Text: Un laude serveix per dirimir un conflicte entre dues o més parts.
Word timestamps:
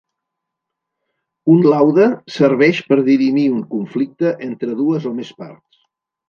Un 1.55 1.59
laude 1.73 2.07
serveix 2.37 2.79
per 2.87 2.97
dirimir 3.11 3.45
un 3.57 3.61
conflicte 3.75 4.33
entre 4.49 4.79
dues 4.81 5.07
o 5.13 5.15
més 5.21 5.33
parts. 5.45 5.85